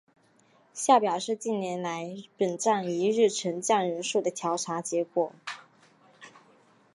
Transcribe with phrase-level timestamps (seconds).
[0.73, 5.31] 下表是近年来本站一日乘降人数的调查结果。